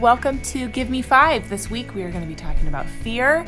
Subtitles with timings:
[0.00, 1.48] Welcome to Give Me Five.
[1.48, 3.46] This week we are going to be talking about fear,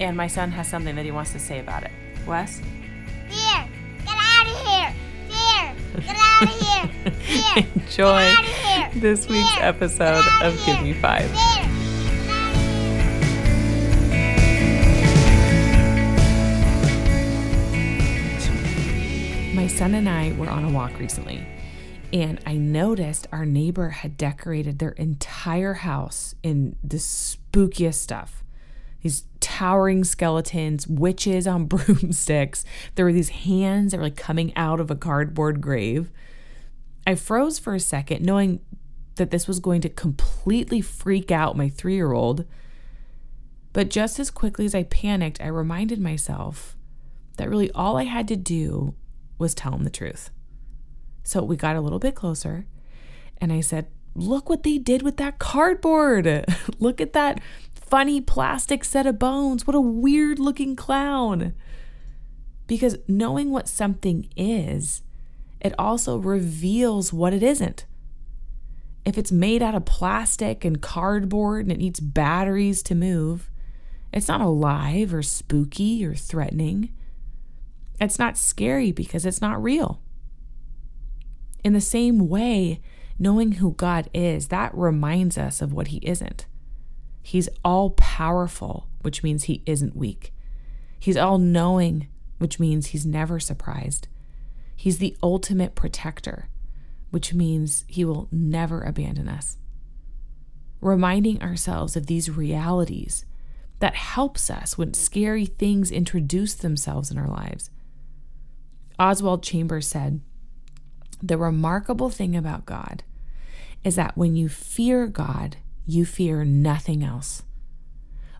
[0.00, 1.90] and my son has something that he wants to say about it.
[2.26, 2.62] Wes?
[3.28, 3.68] Fear!
[4.06, 4.94] Get out of here!
[5.28, 5.74] Fear!
[6.00, 6.88] Get out of here!
[7.12, 7.66] Fear!
[7.74, 8.90] Enjoy out of here!
[9.02, 11.30] this week's episode of Give Me Five.
[11.30, 11.69] Fear!
[19.70, 21.46] Son and I were on a walk recently,
[22.12, 28.42] and I noticed our neighbor had decorated their entire house in the spookiest stuff.
[29.02, 32.64] These towering skeletons, witches on broomsticks.
[32.94, 36.10] There were these hands that were like coming out of a cardboard grave.
[37.06, 38.60] I froze for a second, knowing
[39.16, 42.44] that this was going to completely freak out my three year old.
[43.72, 46.76] But just as quickly as I panicked, I reminded myself
[47.36, 48.94] that really all I had to do
[49.40, 50.30] was tell him the truth.
[51.22, 52.66] So we got a little bit closer
[53.40, 56.44] and I said, Look what they did with that cardboard.
[56.78, 57.40] Look at that
[57.72, 59.66] funny plastic set of bones.
[59.66, 61.54] What a weird looking clown.
[62.66, 65.02] Because knowing what something is,
[65.60, 67.86] it also reveals what it isn't.
[69.04, 73.50] If it's made out of plastic and cardboard and it needs batteries to move,
[74.12, 76.92] it's not alive or spooky or threatening.
[78.00, 80.00] It's not scary because it's not real.
[81.62, 82.80] In the same way,
[83.18, 86.46] knowing who God is, that reminds us of what He isn't.
[87.22, 90.32] He's all powerful, which means He isn't weak.
[90.98, 94.08] He's all knowing, which means He's never surprised.
[94.74, 96.48] He's the ultimate protector,
[97.10, 99.58] which means He will never abandon us.
[100.80, 103.26] Reminding ourselves of these realities
[103.80, 107.68] that helps us when scary things introduce themselves in our lives.
[109.00, 110.20] Oswald Chambers said,
[111.22, 113.02] The remarkable thing about God
[113.82, 115.56] is that when you fear God,
[115.86, 117.42] you fear nothing else.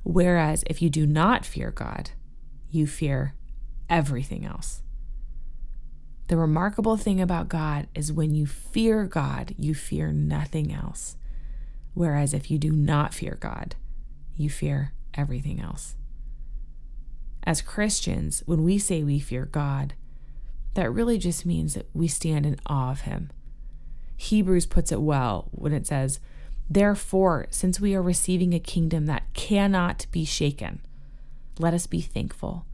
[0.04, 2.10] Whereas if you do not fear God,
[2.70, 3.34] you fear
[3.88, 4.82] everything else.
[6.28, 11.16] The remarkable thing about God is when you fear God, you fear nothing else.
[11.94, 13.76] Whereas if you do not fear God,
[14.36, 15.96] you fear everything else.
[17.42, 19.94] As Christians, when we say we fear God,
[20.74, 23.30] that really just means that we stand in awe of him.
[24.16, 26.20] Hebrews puts it well when it says,
[26.68, 30.80] Therefore, since we are receiving a kingdom that cannot be shaken,
[31.58, 32.64] let us be thankful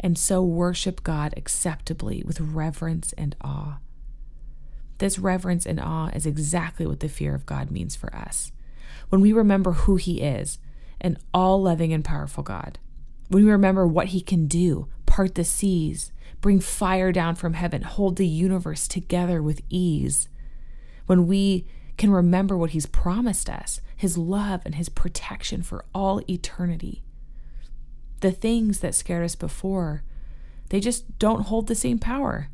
[0.00, 3.78] and so worship God acceptably with reverence and awe.
[4.98, 8.50] This reverence and awe is exactly what the fear of God means for us.
[9.10, 10.58] When we remember who He is,
[11.00, 12.78] an all loving and powerful God,
[13.28, 14.88] when we remember what He can do,
[15.20, 20.30] part the seas, bring fire down from heaven, hold the universe together with ease,
[21.04, 21.66] when we
[21.98, 27.02] can remember what He's promised us, His love and His protection for all eternity.
[28.20, 30.04] The things that scared us before,
[30.70, 32.48] they just don't hold the same power.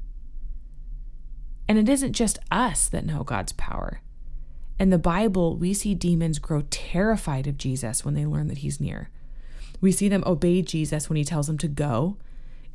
[1.69, 4.01] And it isn't just us that know God's power.
[4.81, 8.81] In the Bible, we see demons grow terrified of Jesus when they learn that he's
[8.81, 9.09] near.
[9.81, 12.17] We see them obey Jesus when he tells them to go.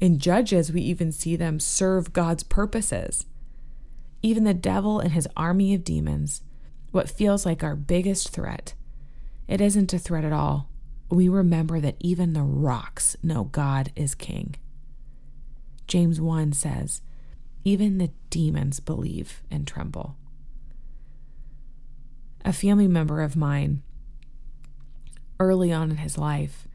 [0.02, 3.28] In Judges, we even see them serve God's purposes.
[4.24, 6.42] Even the devil and his army of demons,
[6.92, 8.74] what feels like our biggest threat,
[9.48, 10.70] it isn't a threat at all.
[11.10, 14.56] We remember that even the rocks know God is king.
[15.88, 17.02] James 1 says,
[17.64, 20.16] even the demons believe and tremble.
[22.44, 23.84] A family member of mine,
[25.40, 26.68] early on in his life,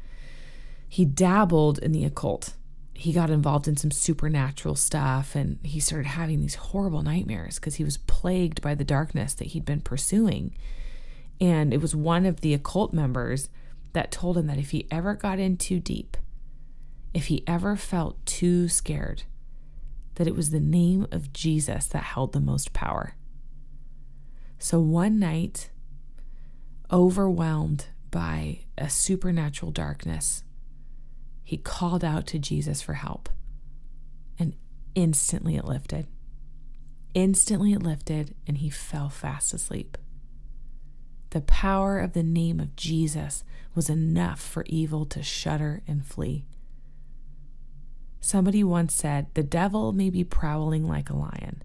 [0.88, 2.54] he dabbled in the occult.
[2.96, 7.74] He got involved in some supernatural stuff and he started having these horrible nightmares because
[7.74, 10.54] he was plagued by the darkness that he'd been pursuing.
[11.38, 13.50] And it was one of the occult members
[13.92, 16.16] that told him that if he ever got in too deep,
[17.12, 19.24] if he ever felt too scared,
[20.14, 23.14] that it was the name of Jesus that held the most power.
[24.58, 25.70] So one night,
[26.90, 30.42] overwhelmed by a supernatural darkness,
[31.46, 33.28] he called out to Jesus for help.
[34.36, 34.56] And
[34.96, 36.08] instantly it lifted.
[37.14, 39.96] Instantly it lifted, and he fell fast asleep.
[41.30, 43.44] The power of the name of Jesus
[43.76, 46.46] was enough for evil to shudder and flee.
[48.20, 51.62] Somebody once said, The devil may be prowling like a lion,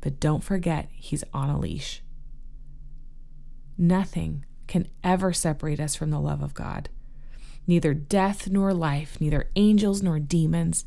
[0.00, 2.02] but don't forget he's on a leash.
[3.76, 6.88] Nothing can ever separate us from the love of God.
[7.66, 10.84] Neither death nor life, neither angels nor demons,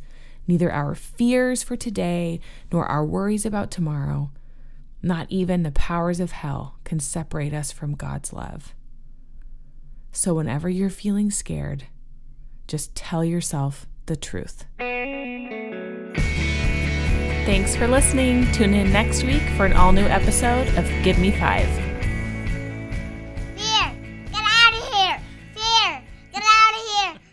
[0.48, 2.40] Neither our fears for today
[2.72, 4.32] nor our worries about tomorrow,
[5.02, 8.74] not even the powers of hell, can separate us from God's love.
[10.12, 11.86] So, whenever you're feeling scared,
[12.68, 14.66] just tell yourself the truth.
[17.46, 18.50] Thanks for listening.
[18.52, 21.93] Tune in next week for an all new episode of Give Me Five.